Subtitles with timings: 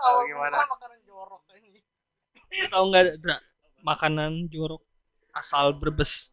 [0.00, 0.56] Awal gimana?
[0.64, 1.80] makanan jorok ini.
[2.66, 3.36] Tahu nggak ada
[3.80, 4.82] makanan jorok
[5.30, 6.32] asal Brebes?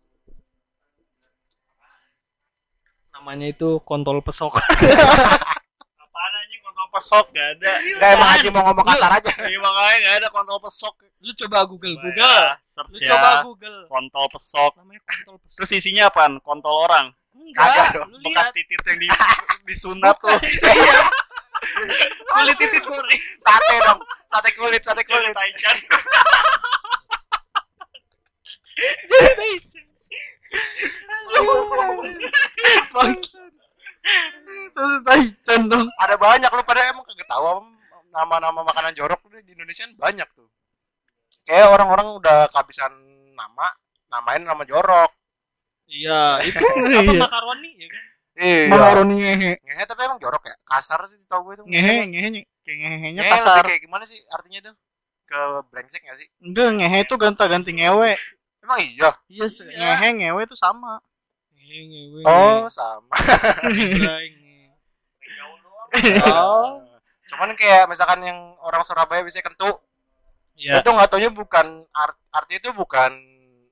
[3.11, 4.55] Namanya itu kontol pesok.
[5.97, 7.71] Apaan anjing kontol pesok gak ada.
[7.81, 9.31] Enggak emang Haji mau ngomong kasar aja.
[9.43, 10.93] Iya makanya gak ada kontol pesok.
[11.17, 12.21] Lu coba Google, Coba Google.
[12.21, 13.41] ya, Lu coba ya.
[13.43, 13.77] Google.
[13.89, 14.71] Kontol pesok.
[14.77, 15.55] Namanya kontol pesok.
[15.57, 16.37] Terus isinya apaan?
[16.39, 17.05] Kontol orang.
[17.57, 18.53] Kagak Enggak, dong, lu Bekas lihat.
[18.53, 19.07] titit yang di
[19.67, 20.37] disunat tuh.
[22.31, 23.21] Kulit titit goreng.
[23.41, 23.99] Sate dong.
[24.29, 25.35] Sate kulit, sate Kulit kulit.
[25.35, 25.77] taichan.
[34.73, 35.87] Terus taichan dong.
[35.99, 37.45] Ada banyak lu pada emang kagak tahu
[38.13, 40.47] nama-nama makanan jorok di Indonesia kan banyak tuh.
[41.47, 42.91] Kayak orang-orang udah kehabisan
[43.35, 43.71] nama,
[44.11, 45.11] namain nama jorok.
[45.87, 46.59] Iya, itu
[46.99, 48.03] apa makaroni ya kan?
[48.37, 48.67] Iya.
[48.67, 49.51] Makaroni ngehe.
[49.63, 50.36] Ngehe tapi emang jorok?
[50.67, 51.63] Kasar sih tau gue itu.
[51.63, 52.29] Ngehe, ngehe,
[52.61, 53.63] kayak ngehenya Ngehe kasar.
[53.63, 54.75] kayak gimana sih artinya tuh?
[55.23, 55.39] Ke
[55.71, 56.27] brengsek gak sih?
[56.43, 58.19] Enggak, ngehe itu ganta-ganti ngewe.
[58.59, 59.09] Emang iya?
[59.27, 60.99] Iya, ngehe ngewe itu sama.
[61.55, 63.15] Ngewe, Oh, sama.
[66.27, 66.83] Oh.
[67.27, 69.79] Cuman kayak misalkan yang orang Surabaya bisa kentu,
[70.55, 70.79] Iya.
[70.79, 73.11] itu nggak taunya bukan art, arti itu bukan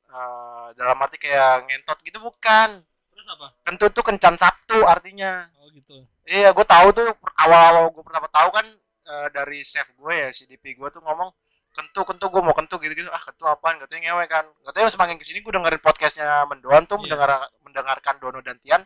[0.05, 2.83] eh, dalam arti kayak ngentot gitu bukan.
[3.25, 3.47] Terus apa?
[3.65, 5.49] Kentu tuh kencan Sabtu artinya.
[5.57, 6.05] Oh gitu.
[6.25, 8.65] Iya, gue tahu tuh awal-awal gue pertama tahu kan
[9.05, 11.33] eh, dari chef gue ya CDP gue tuh ngomong
[11.75, 15.25] kentu kentu gue mau kentu gitu-gitu ah kentu apaan katanya ngewe kan katanya semakin ke
[15.27, 17.03] sini gue dengerin podcastnya Mendoan tuh Iya.
[17.03, 17.29] mendengar
[17.67, 18.79] mendengarkan Dono dan Tian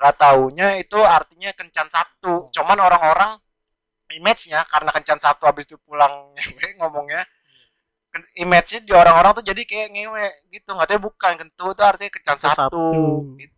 [0.00, 3.36] nggak taunya itu artinya kencan Sabtu cuman orang-orang
[4.08, 7.28] image-nya karena kencan Sabtu habis itu pulang ngewe ngomongnya
[8.08, 12.10] ken- image-nya di orang-orang tuh jadi kayak ngewe gitu nggak tahu bukan kentu itu artinya
[12.16, 12.56] kencan Sabtu.
[12.56, 12.84] Sabtu,
[13.44, 13.55] gitu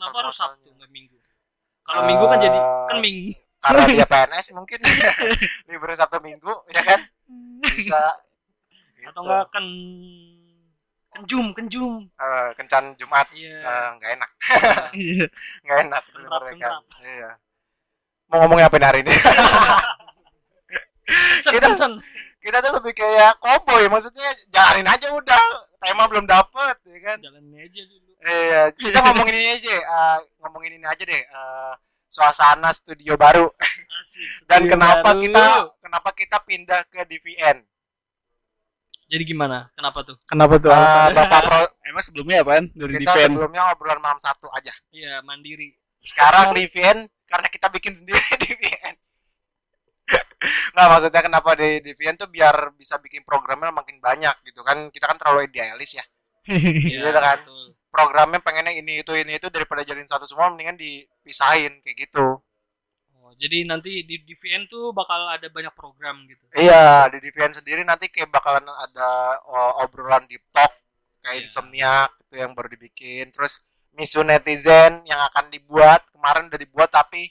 [0.00, 0.34] Kenapa harus.
[0.34, 1.16] Sabtu nggak Minggu?
[1.82, 3.32] Kalau Minggu kan jadi Eh, kan Minggu.
[3.58, 4.78] karena dia PNS mungkin
[5.68, 7.00] libur Sabtu Minggu ya kan
[7.64, 8.02] bisa
[8.94, 9.08] gitu.
[9.08, 9.64] Atau enggak kan
[11.10, 11.92] kenjum, kenjum.
[12.08, 13.58] Eh, kencan Jumat Iya.
[13.58, 14.30] Eh, nggak enak
[14.94, 15.26] Iya.
[15.62, 17.30] nggak enak Kentrap, bener kan iya
[18.28, 19.12] mau ngomongin apa hari ini
[21.40, 21.92] Sen, Kita- sen.
[22.38, 25.42] kita tuh lebih kayak cowboy maksudnya jalanin aja udah
[25.80, 28.07] tema belum dapet ya kan Jalanin aja dulu.
[28.20, 31.72] Iya kita ngomongin ini aja eh, ngomongin ini aja deh eh,
[32.06, 33.46] suasana studio baru
[34.00, 34.28] Asik.
[34.50, 35.20] dan Studio kenapa baru.
[35.20, 35.44] kita
[35.78, 37.58] kenapa kita pindah ke DVN
[39.08, 39.72] Jadi gimana?
[39.72, 40.20] Kenapa tuh?
[40.28, 40.68] Kenapa tuh?
[40.68, 42.68] Eh, bapak pro Emang sebelumnya apaan?
[42.68, 43.32] Dari kita defend.
[43.32, 45.72] sebelumnya obrolan malam satu aja Iya, mandiri.
[45.98, 48.94] sekarang DVN karena kita bikin sendiri DVN
[50.70, 55.04] nggak maksudnya kenapa di DVN tuh biar bisa bikin programnya makin banyak gitu kan kita
[55.04, 56.04] kan terlalu idealis ya
[56.44, 57.38] Iya, Gitu kan?
[57.42, 57.57] betul.
[57.88, 62.40] Programnya pengennya ini itu ini itu daripada jadiin satu semua mendingan dipisahin kayak gitu
[63.28, 66.40] Oh, jadi nanti di DVN tuh bakal ada banyak program gitu.
[66.56, 70.72] iya di DVN sendiri nanti kayak bakalan ada oh, obrolan deep talk
[71.20, 71.44] kayak Iya.
[71.52, 73.60] insomnia itu yang baru dibikin terus
[73.92, 77.28] misu netizen yang akan dibuat kemarin udah dibuat tapi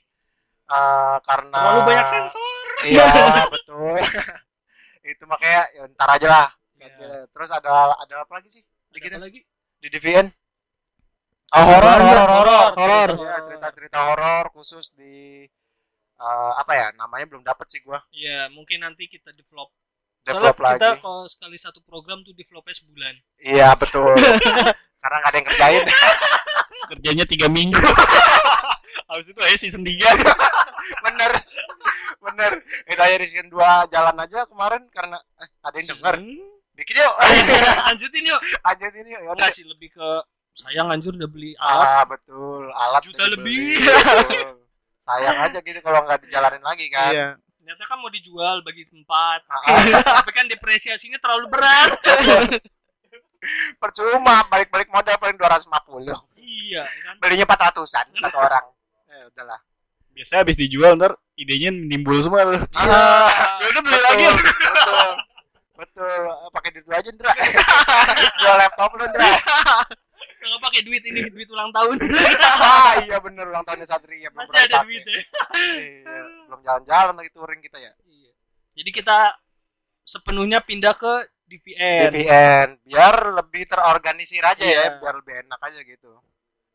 [0.69, 2.67] eh, karena Terlalu banyak sensor.
[2.85, 3.07] Iya
[3.57, 3.97] betul.
[5.17, 6.47] itu makanya ya, ntar aja lah.
[6.77, 7.25] Iya.
[7.33, 8.61] Terus ada ada apa lagi sih?
[8.93, 9.41] Ada apa lagi?
[9.77, 10.27] di DVN?
[11.55, 13.09] Oh, horor, horor, horor, Horor.
[13.23, 15.47] Ya, cerita-cerita horor khusus di
[16.19, 16.87] eh, apa ya?
[16.99, 18.03] Namanya belum dapet sih gua.
[18.11, 19.71] Iya, mungkin nanti kita develop.
[20.27, 21.03] Develop Soalnya kita lagi.
[21.07, 23.15] kalau sekali satu program tuh developnya sebulan.
[23.39, 24.11] Iya betul.
[25.01, 25.85] Karena nggak ada yang kerjain.
[26.91, 27.79] Kerjanya tiga minggu.
[29.07, 30.03] Habis itu aja season 3.
[31.07, 31.31] bener,
[32.19, 32.51] bener.
[32.91, 36.15] Itu aja di season 2 jalan aja kemarin karena eh, ada yang denger.
[36.75, 37.13] Bikin yuk.
[37.87, 38.41] Lanjutin yuk.
[38.67, 39.21] Lanjutin yuk.
[39.31, 40.07] Ya sih lebih ke
[40.57, 41.85] sayang anjur udah beli alat.
[41.85, 43.77] Ah betul, alat Juta lebih.
[45.05, 47.13] Sayang aja gitu kalau nggak dijalanin lagi kan.
[47.13, 47.27] Iya.
[47.61, 49.39] Ternyata kan mau dijual bagi tempat.
[49.47, 50.01] Ah, ah.
[50.23, 51.93] Tapi kan depresiasinya terlalu berat.
[53.81, 56.09] Percuma balik-balik modal paling 250.
[56.41, 57.15] iya, kan.
[57.21, 58.65] Belinya 400-an satu orang.
[59.07, 59.59] Ya udahlah.
[60.17, 62.59] Biasanya habis dijual ntar idenya nimbul semua tuh.
[62.73, 63.29] Ah,
[63.61, 64.25] Ya udah beli betul, lagi.
[64.33, 65.11] Betul.
[65.77, 66.21] Betul.
[66.49, 67.31] Pakai duit aja, Ndra.
[68.41, 69.29] Jual laptop lu, Ndra.
[70.47, 71.95] Enggak pakai duit ini duit ulang tahun.
[72.57, 75.21] ah, iya bener ulang tahunnya Satria belum Masih ada duit ya.
[75.59, 77.91] Iya, belum jalan-jalan lagi touring kita ya.
[78.03, 78.31] Iya.
[78.73, 79.17] Jadi kita
[80.01, 81.13] sepenuhnya pindah ke
[81.45, 82.11] DVN.
[82.11, 84.99] DVN biar lebih terorganisir aja ya, Iya.
[84.99, 86.11] biar lebih enak aja gitu.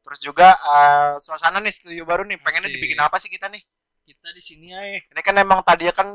[0.03, 2.77] Terus juga eh, suasana nih studio baru nih, pengennya Asik.
[2.77, 3.63] dibikin apa sih kita nih?
[4.03, 4.99] Kita di sini aja.
[5.01, 6.09] Ini kan emang tadinya kan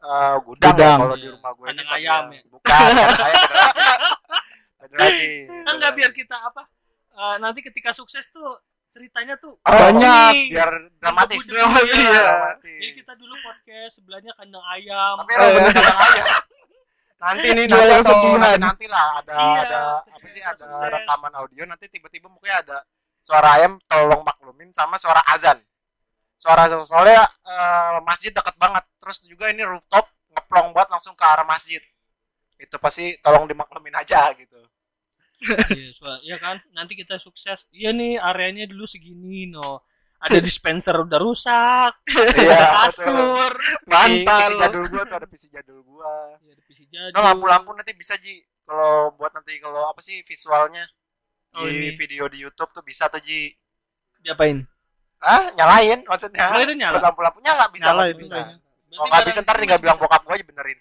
[0.00, 0.96] eh, gudang, Gudang.
[0.96, 1.34] ya, kalau di Iya.
[1.36, 2.40] rumah gue Kandang ayam ya?
[2.48, 3.48] Bukan, kandang ayam.
[4.80, 5.28] Beda lagi.
[5.70, 6.62] Enggak biar kita apa?
[7.12, 8.58] Eh, nanti ketika sukses tuh
[8.90, 10.32] ceritanya tuh Oh, Banyak.
[10.34, 10.50] nih.
[10.50, 11.46] biar dramatis.
[11.46, 12.10] Dramatis, iya.
[12.10, 12.74] Dramatis.
[12.74, 15.14] Jadi kita dulu podcast sebelahnya kandang ayam.
[15.16, 16.26] Tapi emang bener kandang ayam.
[17.20, 18.40] Nanti nih nanti Jualan atau sebulan.
[18.40, 19.60] nanti, nanti lah ada Iya.
[19.62, 20.88] ada apa sih ada Sukses.
[20.90, 22.80] rekaman audio nanti tiba-tiba mungkin ada
[23.20, 25.60] suara ayam tolong maklumin sama suara azan.
[26.34, 28.82] Suara azan soalnya eh, masjid deket banget.
[28.98, 30.02] Terus juga ini rooftop
[30.32, 31.84] ngeplong banget langsung ke arah masjid.
[32.56, 34.49] Itu pasti tolong dimaklumin aja gitu.
[35.40, 36.60] Iya, so- iya kan?
[36.70, 37.64] Nanti kita sukses.
[37.72, 39.80] Iya nih areanya dulu segini no.
[40.20, 44.36] Ada dispenser udah rusak, Iya, ada kasur, PC, Mantal.
[44.44, 46.12] PC jadul gua tuh ada PC jadul gua.
[46.38, 47.08] ya ada PC jadi.
[47.10, 48.36] Nah, lampu-lampu nanti bisa Ji.
[48.68, 50.84] Kalau buat nanti kalau apa sih visualnya
[51.50, 51.96] Oh, di ini.
[51.96, 53.48] video di YouTube tuh bisa tuh Ji.
[54.20, 54.60] Diapain?
[55.18, 56.52] Ah, nyalain maksudnya.
[56.52, 57.00] Oh, itu nyala?
[57.00, 58.36] Buat Lampu-lampu nyala bisa Nyala bisa.
[58.90, 60.78] Kalau nggak bisa ntar tinggal bilang bokap gua aja benerin.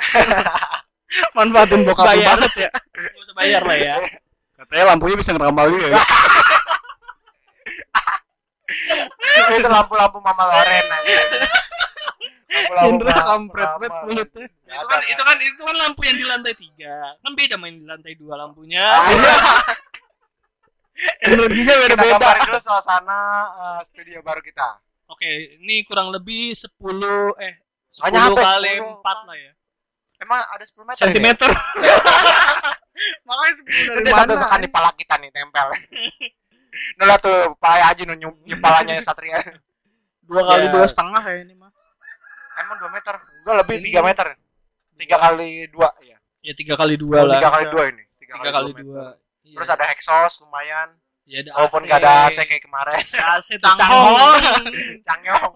[1.32, 2.28] Manfaatin bokap Bayar.
[2.34, 2.70] banget ya.
[2.72, 3.94] Nggak usah bayar lah ya.
[4.54, 6.00] Katanya lampunya bisa ngeramal juga ya.
[9.52, 11.16] itu lampu-lampu Mama Loren aja.
[12.84, 14.46] Indra Mama- kampret banget mulutnya.
[14.48, 17.84] Itu kan itu kan itu kan lampu yang di lantai tiga kan beda main di
[17.84, 18.84] lantai dua lampunya
[21.18, 22.12] Energinya Kita beda-beda.
[22.14, 23.20] gambarin dulu suasana
[23.50, 24.68] eh, studio baru kita.
[25.08, 26.72] oke ini kurang lebih 10
[27.38, 27.60] eh
[27.92, 29.02] 10 Nggak nyampe, kali 10.
[29.02, 29.52] 4 lah ya
[30.22, 30.98] Emang ada 10 meter?
[31.02, 31.50] Sentimeter.
[31.50, 31.90] Ini?
[33.26, 34.42] Makanya sepuluh dari Ini satu mana?
[34.46, 35.68] sekali pala kita nih tempel.
[36.98, 39.42] Nulah tuh pala aja nu nyum palanya Satria.
[40.22, 40.72] Dua kali Ya.
[40.72, 41.68] dua setengah kayak ini mah.
[42.54, 43.14] Emang 2 meter?
[43.18, 44.26] Enggak lebih 3 meter.
[44.94, 46.16] 3 kali 2 ya.
[46.42, 48.04] ya tiga kali dua lah 3 kali 2 ini.
[48.22, 48.84] 3 tiga kali dua meter.
[48.86, 49.04] dua
[49.42, 49.56] Iya.
[49.58, 50.88] Terus ada exhaust lumayan.
[51.24, 51.88] Ya, ada Walaupun AC.
[51.88, 53.02] gak ada AC kayak kemarin.
[53.08, 54.40] Ada AC Canghong.
[55.02, 55.52] Canghong.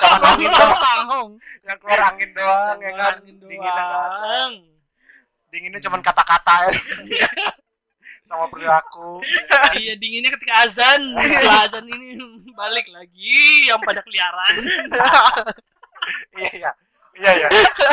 [0.00, 0.78] Cuman angin doang.
[0.78, 1.28] Tanghong.
[1.66, 3.14] Yang keluar angin doang ya kan.
[3.18, 3.86] Angin Dinginnya nggak ada.
[3.90, 4.52] doang.
[5.50, 6.54] Dinginnya cuman kata-kata
[7.10, 7.28] ya.
[8.22, 9.18] Sama perilaku.
[9.74, 12.14] iya dinginnya ketika azan setelah azan ini
[12.52, 14.54] balik lagi yang pada keliaran
[16.32, 16.70] Iya iya.
[17.12, 17.48] Iya iya.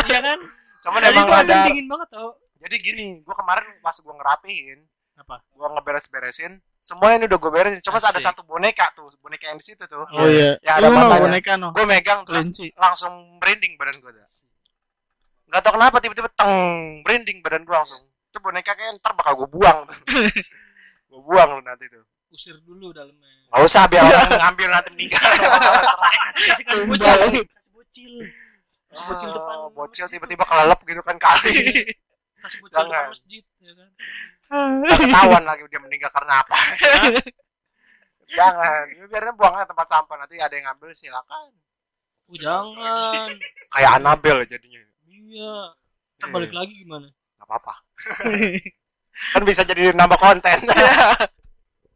[0.05, 0.39] iya kan
[0.85, 4.81] Cuman emang ada dingin banget tau Jadi gini, gua kemarin pas gua ngerapihin,
[5.17, 7.81] apa gua ngeberes-beresin, semuanya ini udah gua beresin.
[7.81, 10.05] Cuma ada satu boneka tuh, boneka yang di situ tuh.
[10.05, 10.61] Oh iya.
[10.61, 11.25] Ya, ada matanya.
[11.25, 11.73] boneka no.
[11.73, 12.69] Gua megang tuh, Kelinci.
[12.77, 14.27] langsung merinding badan gua dah.
[15.47, 16.53] Gak tau kenapa tiba-tiba teng
[17.01, 18.05] merinding badan gua langsung.
[18.29, 19.77] Itu boneka kayak ntar bakal gua buang
[21.09, 22.05] gua buang lu nanti tuh.
[22.27, 25.23] usir dulu dalamnya Gak usah biar orang ngambil nanti meninggal.
[26.35, 27.19] kasih bocil
[27.71, 28.11] bocil
[29.07, 31.55] bocil depan Oh, bocil tiba-tiba kelelep gitu kan kali.
[32.37, 33.07] kasih bocil depan Jangan.
[33.09, 33.89] masjid ya kan
[34.47, 36.55] Ntar ketahuan lagi dia meninggal karena apa.
[38.37, 41.51] Jangan, ya, biarnya buang aja tempat sampah nanti ada yang ngambil silakan.
[42.27, 43.31] oh, jangan
[43.75, 44.79] Kayak Anabel jadinya.
[45.07, 45.71] iya
[46.17, 47.07] ntar balik lagi gimana
[47.37, 47.73] Gak apa-apa.
[49.37, 50.59] kan bisa jadi nambah konten.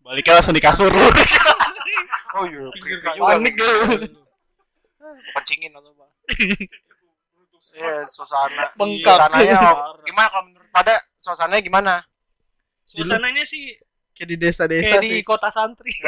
[0.06, 0.94] Baliknya langsung di kasur.
[0.94, 3.20] oh iya, Pinggir kayu.
[3.26, 3.74] Panik lu.
[5.36, 6.06] Kencingin atau apa?
[7.76, 8.66] Iya, suasana.
[8.76, 9.16] Bengkak.
[9.16, 10.04] Suasananya oh, Parah.
[10.04, 11.94] gimana kalau menurut pada suasananya gimana?
[12.84, 13.80] suasananya sih
[14.12, 15.24] Kayak di desa-desa kayak di sih.
[15.24, 15.96] kota santri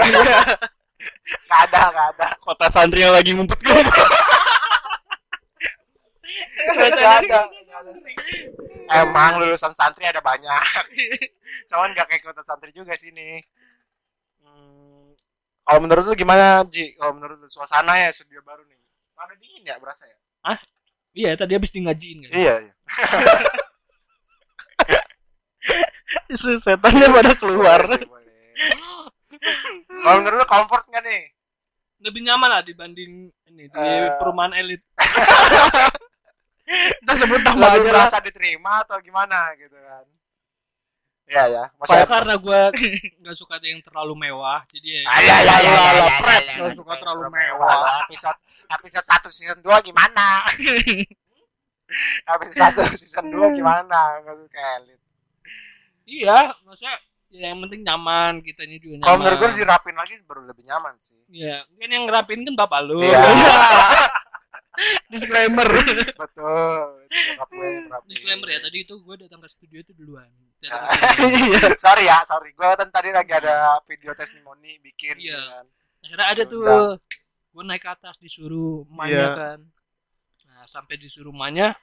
[1.49, 2.27] Gak ada, gak ada.
[2.39, 3.59] Kota santri yang lagi ngumpet
[6.67, 7.41] Gak ada.
[8.93, 10.61] Emang lulusan santri ada banyak.
[11.71, 13.39] Cuman gak kayak kota santri juga sini.
[14.43, 15.15] Hmm,
[15.63, 16.95] kalau menurut lu gimana, Ji?
[16.95, 18.79] Kalau menurut lu suasana ya studio baru nih.
[19.15, 20.17] Ada dingin ya berasa ya?
[21.13, 22.73] Iya tadi habis di ngajiin kan Iya, iya.
[26.27, 27.81] Isu setannya pada keluar.
[30.03, 31.23] Kalau menurut lu comfort nggak nih?
[32.03, 34.11] lebih nyaman lah dibanding ini di Eh.
[34.19, 34.83] perumahan elit
[36.99, 38.11] Kita sebut nama Lebih aja lah.
[38.11, 40.03] merasa diterima atau gimana gitu kan?
[41.23, 41.63] Iya ya.
[41.79, 42.59] Masih Soalnya karena gue
[43.23, 45.79] nggak suka yang terlalu mewah jadi ya iya, iya, iya, iya, iya, iya,
[46.59, 47.71] iya, suka iya, terlalu iya, mewah.
[47.71, 48.03] iya.
[48.03, 48.39] Episode
[48.69, 50.27] episode 1 season 2 gimana?
[52.35, 54.21] episode 1 season 2 gimana?
[54.23, 54.99] Suka elit.
[56.03, 56.99] iya maksudnya
[57.33, 60.93] ya yang penting nyaman kitanya juga nyaman Kalau menurut gue dirapin lagi baru lebih nyaman
[61.01, 61.17] sih.
[61.33, 63.01] Iya, mungkin yang ngerapin kan bapak lu.
[63.01, 63.17] Iya.
[65.13, 65.65] Disclaimer.
[66.17, 67.05] Betul.
[68.09, 70.29] Disclaimer ya, tadi itu gue datang ke studio itu duluan.
[70.63, 71.75] Iya.
[71.75, 72.55] sorry ya, sorry.
[72.55, 75.33] Gue kan tadi lagi ada video testimoni bikin Iya.
[75.37, 75.65] gitu kan.
[76.03, 76.65] Akhirnya ada tuh.
[77.53, 79.29] Gue naik ke atas disuruh emaknya Iya.
[79.37, 79.59] kan.
[80.49, 81.77] Nah, sampai disuruh emaknya,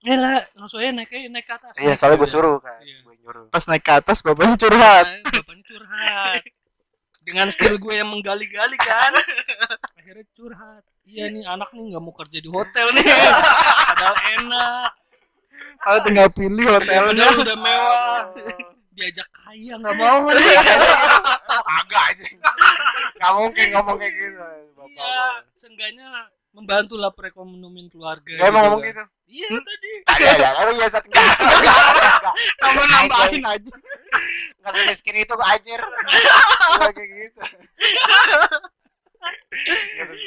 [0.00, 1.72] ya lah, langsung aja naik aja, naik ke atas.
[1.80, 2.78] Iya, soalnya gue suruh kan.
[2.84, 3.00] Iya.
[3.00, 3.48] Gue nyuruh.
[3.48, 5.04] Pas naik ke atas bapaknya curhat.
[5.08, 6.42] Nah, bapaknya curhat.
[7.24, 9.12] Dengan skill gue yang menggali-gali kan.
[9.98, 10.84] Akhirnya curhat.
[11.04, 13.04] Iya nih anak nih nggak mau kerja di hotel nih.
[13.88, 14.90] Padahal enak.
[15.80, 17.26] Kalau tinggal pilih hotelnya.
[17.40, 18.20] Udah mewah.
[18.94, 20.18] Diajak kaya nggak mau.
[21.68, 22.24] kagak aja
[23.14, 24.38] nggak mungkin ngomong kayak gitu
[24.72, 26.08] bapak Iya, seenggaknya
[26.50, 28.30] membantu lah perekonomian keluarga.
[28.36, 28.88] Emang gitu ngomong kan.
[28.88, 29.90] gitu Iya tadi.
[30.06, 31.08] ada ada ada ya satu
[32.56, 33.74] Kamu nambahin aja.
[34.56, 37.40] nggak semiskin itu anjir Nggak kayak gitu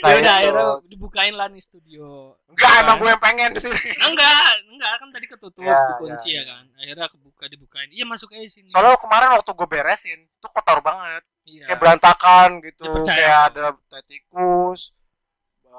[0.02, 2.34] Ya udah akhirnya dibukain lah nih studio.
[2.50, 6.42] enggak emang gue yang pengen di sini enggak, enggak kan tadi ketutup, Ya, dikunci ya.
[6.42, 6.66] ya, kan.
[6.80, 7.90] Akhirnya kebuka dibukain.
[7.92, 8.68] Iya masuk aja sini.
[8.68, 11.66] soalnya kemarin waktu gue beresin tuh kotor banget iya.
[11.70, 13.16] kayak berantakan gitu Ya, percaya.
[13.16, 13.66] kayak ada
[14.04, 14.97] tikus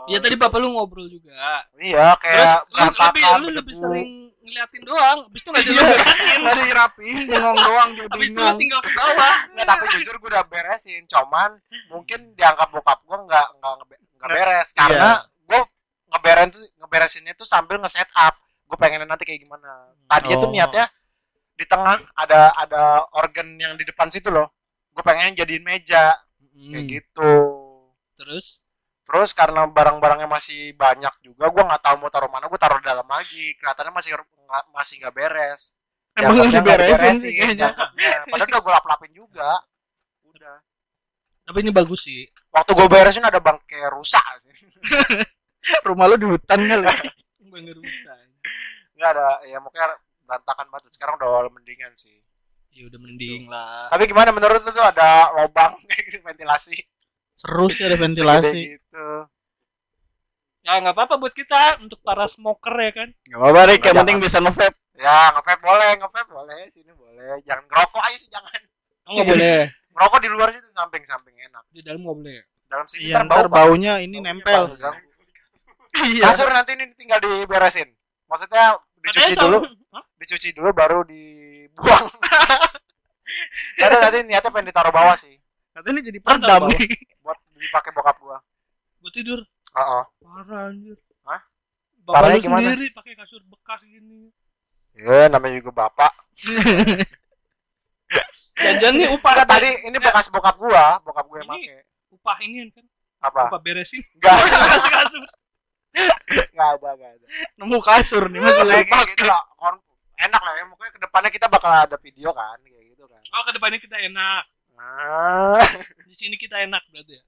[0.06, 1.34] Iya tadi bapak lu ngobrol juga.
[1.76, 6.40] iya Terus kayak lu lebih lu lebih sering ngeliatin doang, habis itu enggak dilihatin.
[6.40, 8.56] Tadi rapiin bengong doang dia Habis itu lu bingung.
[8.56, 9.34] tinggal ke bawah.
[9.52, 11.50] Nggak, tapi jujur gue udah beresin cuman
[11.88, 13.88] mungkin dianggap bokap gue nggak nggak nggak
[14.24, 15.10] beres karena
[15.44, 15.60] gue
[16.08, 20.52] ngeberesin tuh ngeberesinnya tuh sambil nge-set up gue pengen nanti kayak gimana tadinya tuh Oh.
[20.52, 20.84] niatnya
[21.52, 24.48] di tengah ada ada organ yang di depan situ loh
[24.90, 26.16] gue pengen jadiin meja
[26.48, 26.88] kayak Hmm.
[26.88, 27.32] gitu
[28.14, 28.58] Terus
[29.08, 33.08] terus karena barang-barangnya masih banyak juga gue nggak tahu mau taruh mana gue taruh dalam
[33.08, 34.12] lagi kelihatannya masih
[34.70, 35.72] masih nggak beres
[36.12, 37.70] Emang nggak diberesin sih kayaknya.
[38.26, 39.50] padahal udah gue lap-lapin juga
[40.26, 40.56] udah
[41.42, 42.28] tapi ini bagus sih.
[42.50, 44.52] waktu gue beresin ada bangke rusak sih
[45.84, 46.86] Rumah lu di hutan kali.
[47.52, 48.18] Bener rusak.
[48.94, 49.80] nggak ada ya mungkin
[50.22, 52.20] berantakan banget sekarang udah mendingan sih
[52.68, 53.88] Ya udah mending lah.
[53.88, 55.80] tapi gimana menurut lu tuh ada lubang
[56.26, 56.76] ventilasi
[57.38, 58.60] Seru sih ada ventilasi.
[58.74, 59.06] gitu
[60.60, 63.08] Ya nggak apa-apa buat kita untuk para smoker ya kan.
[63.24, 64.76] Gak apa-apa Rik, yang penting bisa nge-vape.
[64.94, 68.50] ya ngevape boleh ngevape boleh sini boleh jangan ngerokok aja sih jangan
[69.06, 69.60] Oh nggak boleh.
[69.94, 72.38] ngerokok di luar situ samping samping enak Di dalam nggak boleh.
[72.66, 74.62] dalam sini Iya, ntar bau baunya ini Baunya nempel.
[74.76, 75.06] ganggu.
[76.04, 76.22] Iya.
[76.28, 77.88] kasur nanti ini tinggal diberesin
[78.26, 80.04] maksudnya dicuci Katanya dulu Hah?
[80.18, 82.06] dicuci dulu baru dibuang
[83.74, 85.38] karena nanti niatnya pengen ditaruh bawah sih
[85.78, 86.80] Katanya jadi peredam nih.
[87.22, 88.38] buat dipakai bokap gua
[88.98, 89.40] Buat tidur.
[89.46, 90.02] Heeh.
[90.18, 90.98] Parah anjir.
[91.22, 91.40] Hah?
[92.02, 92.66] Bapak Parahnya lu gimana?
[92.66, 94.32] sendiri pakai kasur bekas gini.
[94.98, 96.10] ya namanya juga bapak
[98.58, 102.66] Jangan nih upah Enggak tadi ini bekas bokap gua bokap gua yang make upah ini
[102.74, 102.82] kan
[103.22, 104.34] apa upah beresin enggak
[104.90, 105.22] kasur.
[105.94, 107.26] enggak ada enggak ada
[107.62, 109.42] Nemu kasur nih mas kayak gitu, gitu lah
[110.18, 113.42] enak lah ya pokoknya ke depannya kita bakal ada video kan kayak gitu kan Oh
[113.46, 114.42] ke depannya kita enak.
[114.78, 115.58] Ah
[116.04, 117.22] Di sini kita enak berarti ya.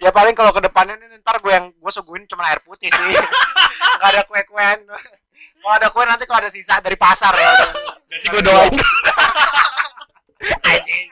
[0.00, 3.12] ya paling kalau ke depannya ini ntar gue yang gue suguhin cuma air putih sih
[3.98, 4.78] nggak ada kue kuean
[5.58, 7.52] kalau ada kue nanti kalau ada sisa dari pasar ya
[8.08, 8.74] Berarti gue doain
[10.64, 11.06] anjing.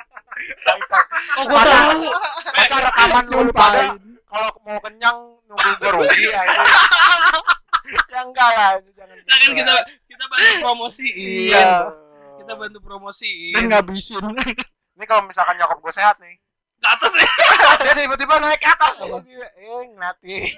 [1.37, 2.09] Oh gua Masa- tahu.
[2.49, 3.83] masa rekaman lu pada
[4.27, 6.43] kalau mau kenyang nunggu gue rugi ya
[8.09, 9.75] ya enggak lah jangan Nah, kan gitu kita
[10.07, 11.07] kita bantu promosi.
[11.11, 11.67] Iya.
[12.39, 13.31] Kita bantu promosi.
[13.53, 14.23] dan ngabisin.
[14.97, 16.37] Ini kalau misalkan nyokap gue sehat nih
[16.77, 17.29] ke atas ya.
[17.85, 20.43] dia tiba-tiba naik ke atas tiba-tiba eh ngeliatin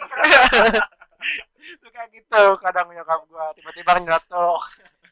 [1.82, 4.62] Tuh kayak gitu kadang nyokap gue tiba-tiba nyelotok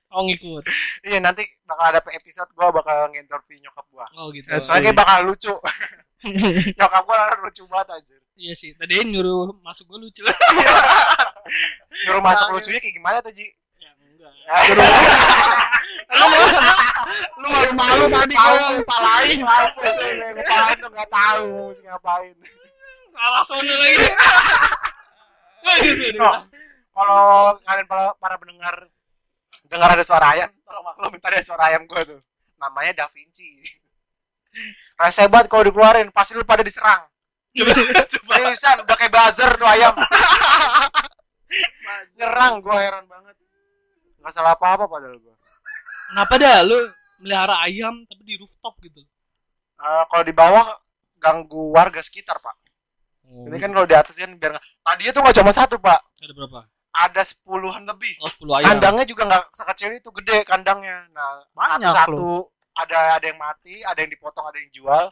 [0.06, 0.62] Oh ngikut.
[1.10, 4.46] iya nanti bakal ada episode gue bakal nginterview nyokap gue Oh gitu.
[4.62, 5.54] Soalnya kayak bakal lucu
[6.72, 8.76] nyokap gue lucu banget anjir Iya sih.
[8.76, 10.20] Tadi nyuruh masuk gua lucu.
[12.04, 13.48] nyuruh masuk lucunya kayak gimana tuh Ji.
[16.16, 16.24] Lu
[17.36, 22.34] Lu malu-malu tadi kalau sih ngepalain tuh nggak tahu mesti ngapain.
[23.14, 24.06] Kalah sono lagi.
[25.66, 26.22] Gitu.
[26.22, 26.46] Oh.
[26.96, 28.88] kalau kalian para, para pendengar
[29.68, 32.20] dengar ada suara ayam tolong maklum minta ada suara ayam gue tuh.
[32.56, 33.62] Namanya Da Vinci.
[34.96, 37.04] Rasa hebat kalau dikeluarin pasti lu pada diserang.
[38.26, 39.94] Seriusan udah kayak buzzer tuh ayam.
[42.16, 43.36] Nyerang gue heran banget
[44.26, 45.34] nggak salah apa apa padahal gue
[46.06, 46.62] Kenapa dah?
[46.62, 46.78] Lu
[47.18, 49.02] melihara ayam tapi di rooftop gitu?
[49.76, 50.66] Eh, kalau di bawah
[51.18, 52.54] ganggu warga sekitar pak.
[53.26, 54.54] Oh, ini kan kalau di atas kan biar
[54.86, 55.98] tadinya tuh nggak cuma satu pak.
[56.22, 56.60] Ada berapa?
[56.96, 58.16] ada sepuluhan lebih.
[58.24, 58.66] Oh 10 ayam.
[58.72, 61.04] kandangnya juga nggak sekecil itu gede kandangnya.
[61.12, 65.04] Nah Banyak satu-satu ada ada yang mati ada yang dipotong ada yang jual.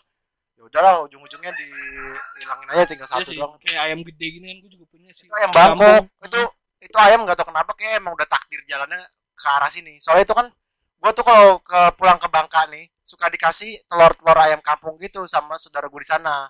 [0.54, 3.37] Ya udahlah ujung-ujungnya dihilangin aja tinggal Iya satu sih.
[3.37, 3.52] doang.
[3.61, 5.26] Kayak ayam gede gini kan gua juga punya sih.
[5.28, 6.02] itu ayam bangkok.
[6.25, 6.40] Itu
[6.84, 9.00] itu ayam nggak tahu kenapa kayak emang udah takdir jalannya
[9.34, 10.46] ke arah sini soalnya itu kan
[11.00, 15.56] gua tuh kalau ke pulang ke Bangka nih suka dikasih telur-telur ayam kampung gitu sama
[15.56, 16.48] saudara gue di sana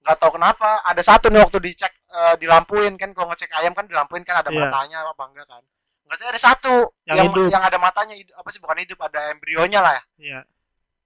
[0.00, 3.84] nggak tahu kenapa ada satu nih waktu dicek eh, dilampuin kan kalau ngecek ayam kan
[3.84, 4.60] dilampuin kan ada Iya.
[4.62, 5.62] matanya apa enggak kan
[6.04, 7.48] nggak tahu ada satu Yang yang hidup.
[7.48, 10.40] yang ada matanya hidup- apa sih bukan hidup ada embrionya lah ya Iya.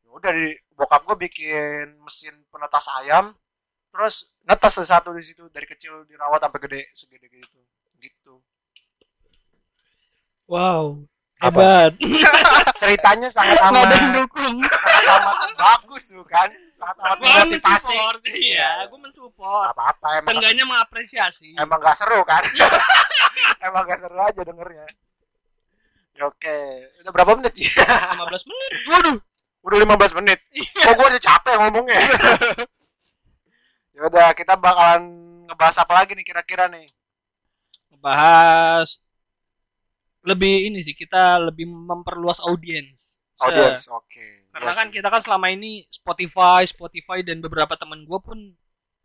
[0.02, 3.34] Ya udah di bokap gue bikin mesin penetas ayam
[3.88, 7.58] terus netas satu di situ dari kecil dirawat sampai gede segede gitu
[10.49, 11.05] Wow.
[11.38, 11.95] Hebat.
[12.81, 14.57] ceritanya sangat Nggak ada yang amat dukung.
[14.59, 18.21] sangat amat bagus tuh kan sangat amat memotivasi mensupport.
[18.28, 19.67] Iya, gua mensupport.
[19.69, 21.49] apa apa emang Seenggaknya mengapresiasi.
[21.55, 22.43] emang gak seru kan
[23.67, 24.87] emang gak seru aja dengernya
[26.12, 26.59] Ya, oke
[26.99, 27.71] udah berapa menit ya
[28.19, 28.71] 15 menit.
[28.90, 29.17] waduh
[29.61, 31.99] udah 15 menit kok gue udah capek ngomongnya
[33.93, 35.02] ya udah kita bakalan
[35.47, 36.90] ngebahas apa lagi nih kira-kira nih
[37.88, 38.99] Ngebahas
[40.30, 43.16] lebih ini sih kita lebih memperluas audiens.
[43.40, 44.94] audience oke Karena Iya kan sih.
[44.94, 48.38] kita kan selama ini Spotify, Spotify dan beberapa teman gue pun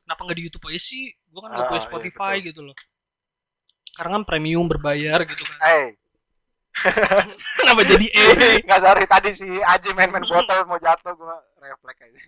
[0.03, 1.03] kenapa nggak di YouTube aja sih?
[1.29, 2.47] Gue kan nggak Ah, punya iya, Spotify betul.
[2.49, 2.77] gitu loh.
[3.93, 5.57] Karena kan premium berbayar gitu kan.
[5.69, 5.85] eh
[7.59, 8.33] Kenapa jadi eh?
[8.65, 12.19] nggak sorry tadi si Aji main-main botol mau jatuh gue refleks aja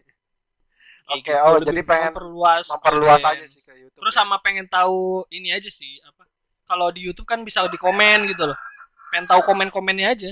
[1.06, 3.26] Oke, gitu, oh, jadi pengen memperluas, memperluas audiens.
[3.26, 4.22] aja sih ke YouTube Terus ya.
[4.22, 6.26] sama pengen tahu ini aja sih apa?
[6.66, 8.58] Kalau di YouTube kan bisa di komen gitu loh.
[9.16, 10.32] Pengen tahu komen-komennya aja.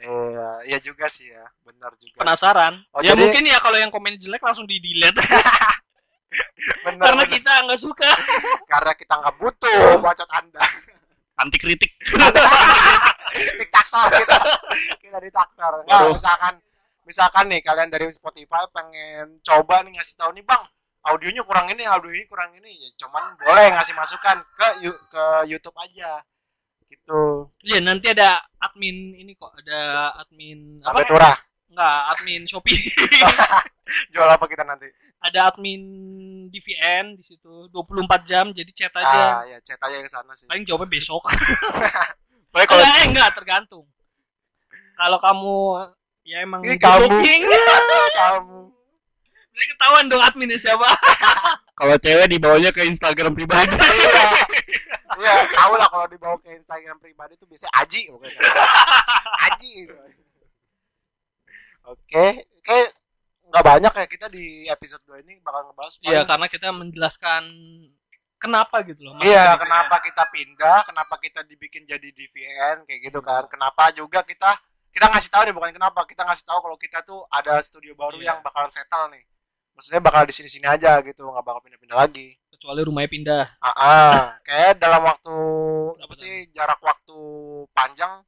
[0.00, 2.16] Iya, iya juga sih ya, benar juga.
[2.16, 2.80] Penasaran?
[2.96, 5.20] Oh, ya jadi- mungkin ya kalau yang komen jelek langsung di delete
[6.84, 7.32] Benar, karena benar.
[7.36, 8.08] kita nggak suka.
[8.72, 10.64] karena kita nggak butuh bacot Anda.
[11.44, 11.92] Anti kritik.
[13.60, 14.36] diktator kita.
[14.96, 15.72] Kita diktator.
[15.84, 16.16] Waduh.
[16.16, 16.54] misalkan
[17.04, 20.64] misalkan nih kalian dari Spotify pengen coba nih ngasih tahu nih, Bang,
[21.04, 22.80] audionya kurang ini, audionya kurang ini.
[22.80, 24.68] Ya cuman boleh ngasih masukan ke
[25.12, 26.24] ke YouTube aja.
[26.86, 27.22] Gitu.
[27.66, 29.80] Iya nanti ada admin ini kok ada
[30.18, 31.02] admin apa?
[31.04, 31.36] turah.
[31.66, 32.78] Enggak, admin Shopee.
[34.14, 34.86] Jual apa kita nanti?
[35.16, 35.82] ada admin
[36.52, 39.22] DVN di situ 24 jam jadi chat Ah, aja.
[39.48, 40.46] ya chat aja ke sana sih.
[40.46, 41.26] Paling jawabnya besok.
[42.54, 43.86] Boleh kalau Enggak, enggak tergantung.
[44.94, 45.56] Kalau kamu
[46.22, 47.10] ya emang good kamu.
[48.14, 48.60] kamu
[49.56, 50.84] Jadi ketahuan dong adminnya siapa.
[51.74, 53.72] Kalau cewek dibawanya ke Instagram pribadi.
[55.18, 58.40] Iya tahu lah kalau dibawa ke Instagram pribadi tuh biasanya Aji pokoknya
[59.46, 59.94] Aji gitu.
[61.86, 62.26] oke
[62.58, 62.78] oke
[63.46, 67.42] nggak banyak ya kita di episode 2 ini bakal ngebahas Iya, karena kita menjelaskan
[68.36, 69.16] kenapa gitu loh.
[69.22, 74.50] iya kenapa kita pindah kenapa kita dibikin jadi DVN kayak gitu kan kenapa juga kita
[74.90, 78.18] kita ngasih tahu nih bukan kenapa kita ngasih tahu kalau kita tuh ada studio baru
[78.18, 78.34] Iya.
[78.34, 79.24] yang bakalan settle nih
[79.72, 83.44] maksudnya bakal di sini sini aja gitu nggak bakal pindah-pindah lagi kecuali rumahnya pindah.
[83.60, 84.12] Ah, ah.
[84.42, 85.36] kayak dalam waktu
[86.00, 87.18] apa sih jarak waktu
[87.70, 88.24] panjang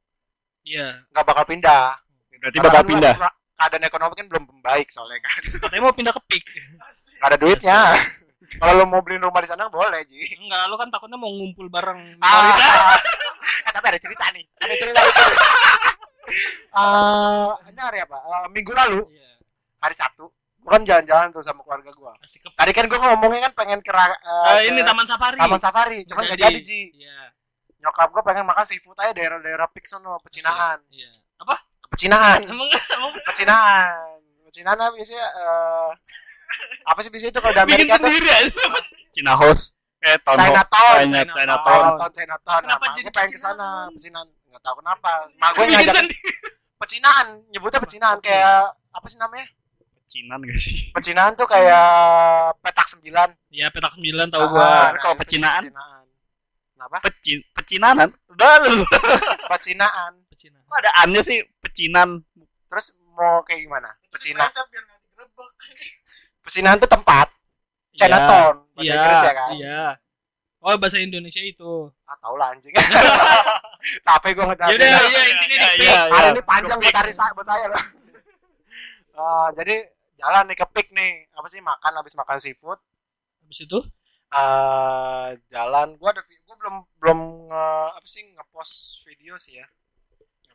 [0.63, 1.01] Iya.
[1.09, 1.97] nggak bakal pindah.
[2.39, 3.13] Berarti Karena bakal kan pindah.
[3.59, 5.35] Keadaan ekonomi kan belum membaik soalnya kan.
[5.67, 6.45] Katanya mau pindah ke PIK.
[6.79, 7.79] Nggak ada duitnya.
[8.63, 10.25] Kalau lo mau beliin rumah di sana boleh, Ji.
[10.41, 12.57] Enggak, lo kan takutnya mau ngumpul bareng Ah,
[13.67, 14.41] eh, tapi ada cerita nih.
[14.57, 15.23] Ada cerita itu.
[16.69, 18.17] Eh, ini hari apa?
[18.17, 19.37] Eh, minggu lalu, Iya.
[19.81, 20.29] hari Sabtu.
[20.69, 22.13] Kan jalan-jalan tuh sama keluarga gua.
[22.29, 24.13] Tadi kan gua ngomongnya kan pengen ke, Eh,
[24.53, 25.37] eh, ini ke Taman Safari.
[25.41, 26.81] Taman Safari, cuman nggak jadi, Ji.
[26.93, 27.33] Iya.
[27.81, 30.79] Nyokap gua pengen makan seafood aja daerah-daerah Pik sono, pecinaan.
[30.93, 31.11] Iya.
[31.41, 31.57] Apa?
[31.89, 32.45] Pecinaan.
[32.45, 35.89] Emang emang pecinaan pecinaan apa biasanya eh,
[36.89, 38.51] apa sih biasanya itu kalau di bikin Amerika tuh sendiri aja.
[39.13, 39.63] Cina house.
[39.99, 41.05] Eh, Town Chinatown Chinatown.
[41.05, 41.35] Chinatown.
[41.37, 41.83] Chinatown.
[41.83, 43.87] Chinatown Chinatown Kenapa nah, jadi pengen ke sana pecinaan?
[43.93, 45.95] pecinaan nggak tahu kenapa mak gue Bikin ngajak
[46.79, 49.45] pecinaan nyebutnya pecinaan kayak apa sih namanya
[50.09, 50.89] Pecinan gak sih?
[50.89, 51.85] pecinaan tuh kayak
[52.59, 54.65] petak sembilan Iya, petak 9 tahu Ah, gua.
[54.89, 55.63] Tapi kalau pecinaan?
[55.63, 56.03] pecinaan
[56.71, 58.09] kenapa Pecin pecinanan.
[58.25, 58.81] Udah lu.
[59.53, 60.61] pecinaan Pecinan.
[60.65, 62.25] Kok ada annya sih pecinan?
[62.65, 65.49] terus mau kayak gimana pecinaan digerebek.
[66.43, 67.27] pecinaan tuh tempat
[67.91, 67.97] Iya.
[67.99, 68.93] Chinatown bahasa Iya.
[68.95, 69.83] Inggris ya kan Iya.
[70.59, 71.73] Oh, bahasa Indonesia itu.
[72.03, 72.73] ah tau lah anjing
[74.05, 75.67] capek gue Ya ngejelasin udah, iya, iya intinya
[76.09, 77.83] hari ini panjang buat hari saya buat saya loh.
[79.13, 79.85] Ah, jadi
[80.19, 81.11] jalan nih ke pik nih.
[81.31, 82.79] Apa sih makan habis makan seafood.
[83.41, 83.79] Habis itu?
[84.29, 85.95] Eh jalan.
[85.95, 87.65] Gua ada gua belum belum nge,
[87.97, 88.73] apa sih ngepost
[89.07, 89.67] video sih ya.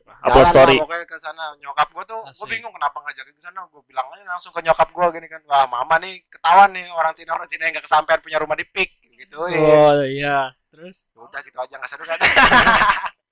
[0.04, 0.76] Upload Jalan story.
[0.76, 1.44] lah pokoknya ke sana.
[1.58, 3.64] Nyokap gua tuh gua bingung kenapa ngajakin ke sana.
[3.72, 5.40] Gua bilang aja langsung ke nyokap gua gini kan.
[5.48, 8.68] Wah mama nih ketahuan nih orang Cina orang Cina yang gak kesampean punya rumah di
[8.68, 9.00] pik.
[9.14, 10.52] Gitu Oh, iya.
[10.74, 11.06] Terus?
[11.14, 12.18] Udah gitu aja nggak seru kan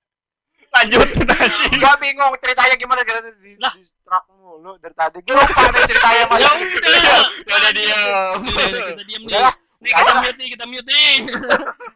[0.83, 1.07] Lanjut
[1.79, 3.71] gua bingung ceritanya gimana gara di, Lah.
[3.71, 7.19] di struck mulu dari tadi gua lupa nih ceritanya mas ya udah.
[7.47, 8.39] Ya udah diam.
[8.43, 9.39] Iya, kita diam nih.
[9.79, 11.15] Nih kita mute nih, kita mute nih.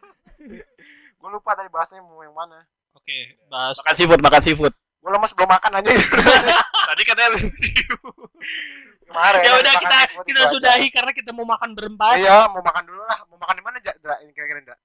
[1.20, 2.64] gua lupa tadi bahasnya mau yang mana
[2.96, 4.74] Oke, bahas Makan seafood, makan seafood.
[4.98, 5.88] Gue lemes belum makan aja
[6.90, 7.40] Tadi katanya lu.
[9.08, 9.40] kemarin.
[9.40, 12.20] ya udah kita kita sudahi karena kita mau makan berempat.
[12.20, 13.18] Iya, mau makan dulu lah.
[13.28, 13.92] Mau makan di mana, Ja?
[13.96, 14.20] Dra?
[14.20, 14.76] Ini kira-kira, Dra?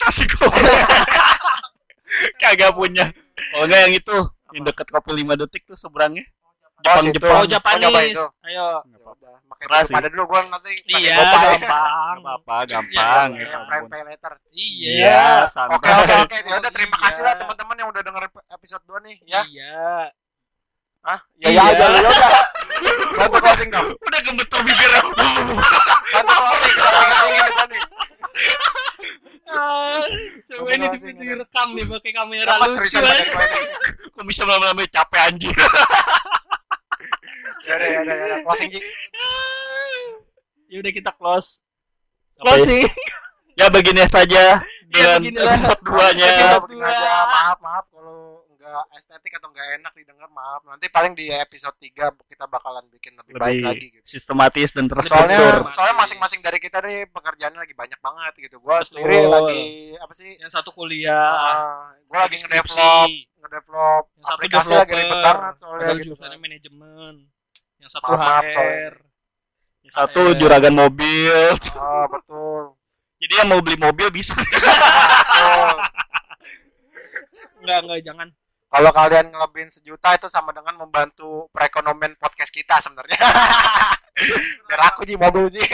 [0.00, 0.64] Nasi goreng.
[2.40, 3.12] Kagak punya.
[3.58, 4.16] Kalau enggak yang itu,
[4.54, 6.22] yang dekat kopi 5 detik tuh seberangnya.
[6.78, 7.10] Oh, Jepang.
[7.10, 7.34] Jepang.
[7.34, 7.82] Oh, Oh, Japanis.
[7.82, 8.24] nyoba itu.
[8.46, 8.66] Ayo
[9.58, 12.14] Serah dulu pada dulu gua nanti Iya, gampang.
[12.22, 13.28] Nggak apa-apa, gampang.
[13.34, 14.32] Iya, ya Iya, pay later.
[14.54, 14.86] Iya.
[14.94, 15.74] Iya, santai.
[15.74, 16.36] Oke oke oke.
[16.46, 17.02] Ya udah terima Iya.
[17.02, 18.22] kasih lah teman-teman yang udah denger
[18.54, 19.42] episode 2 nih ya.
[19.42, 20.14] Iya.
[21.02, 21.18] Hah?
[21.42, 21.84] Ya ya Iya.
[21.90, 22.42] lu udah.
[23.18, 23.86] Bantu closing dong.
[23.98, 24.90] Udah gemeter bibir.
[24.94, 26.74] Bantu closing.
[26.78, 27.82] Ingat-ingat depan nih.
[29.48, 29.96] Ah,
[30.46, 31.12] Coba ini di- ya.
[31.16, 33.16] direkam nih pakai kamera Apa lucu mana?
[34.14, 35.56] Kok bisa lama-lama capek anjing.
[37.64, 38.38] Ya udah ya udah ya udah.
[38.44, 38.80] Closing Ji.
[40.68, 41.64] Ya udah kita close.
[42.34, 42.40] Ya?
[42.44, 42.84] Closing.
[43.54, 45.54] Ya begini saja dengan beginilah.
[45.54, 46.12] episode 2-nya.
[46.20, 46.92] Ya, Episode begini dua.
[46.92, 47.12] aja.
[47.24, 48.17] Maaf maaf kalau
[48.68, 50.60] nggak estetik atau nggak enak didengar maaf.
[50.62, 54.04] Nanti paling di episode 3 kita bakalan bikin lebih, baik Lebih lagi gitu.
[54.04, 55.72] sistematis dan Soalnya- Soalnya terstruktur.
[55.72, 58.56] soalnya masing-masing dari kita nih pekerjaannya lagi banyak banget gitu.
[58.58, 59.32] Gua sendiri Betul.
[59.32, 59.62] lagi
[59.96, 60.30] apa sih?
[60.36, 61.16] Yang satu kuliah.
[61.16, 66.04] Ah, gua lagi ngedevelop ngedevelop Yang satu aplikasi lagi ribet banget soalnya gitu.
[66.12, 67.14] jurusannya manajemen.
[67.78, 68.52] Yang satu Maaf, maaf, HR.
[68.52, 68.90] soalnya.
[69.88, 70.36] Satu HR.
[70.36, 71.36] juragan mobil.
[71.72, 72.76] Ah, betul.
[73.18, 74.30] Jadi yang mau beli mobil bisa.
[77.58, 78.28] Enggak, enggak, jangan.
[78.68, 83.16] Kalau kalian ngelebihin sejuta itu sama dengan membantu perekonomian podcast kita sebenarnya.
[84.68, 85.64] Biar aku Ji mobil Ji.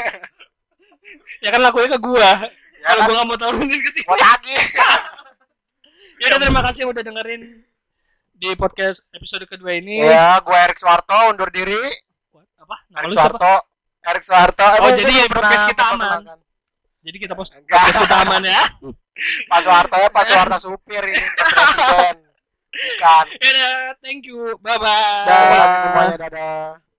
[1.41, 2.23] Ya kan lakunya ke gua.
[2.23, 2.55] ya
[2.85, 3.07] Kalau kan?
[3.07, 4.07] gua nggak mau turunin ke sini.
[4.09, 4.57] Lagi.
[6.15, 7.43] Ya udah terima kasih udah dengerin
[8.33, 9.99] di podcast episode kedua ini.
[9.99, 11.75] ya, gue Erik Suwarto undur diri.
[12.31, 12.47] What?
[12.57, 12.77] Apa?
[12.97, 13.11] Erik?
[13.13, 13.55] Suwarto.
[14.01, 14.63] Erik Suwarto.
[14.79, 15.99] Oh, Eh, jadi belum podcast kita aman.
[15.99, 16.39] memperkenalkan.
[17.03, 17.77] Jadi kita post Enggak.
[17.77, 18.63] podcast kita aman ya.
[19.51, 21.19] Pak Suwarto ya, Pak Suwarto supir ini
[22.75, 24.59] bukan udah, thank you.
[24.61, 25.27] Bye bye.
[25.27, 26.17] Kasih semuanya.
[26.27, 26.94] Dadah.